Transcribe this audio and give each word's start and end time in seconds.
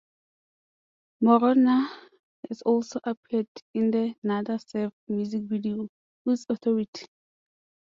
Maronna 1.23 1.87
has 2.49 2.63
also 2.63 2.99
appeared 3.03 3.45
in 3.75 3.91
the 3.91 4.15
Nada 4.23 4.57
Surf 4.57 4.91
music 5.07 5.43
video 5.43 5.87
"Whose 6.25 6.47
Authority". 6.49 7.05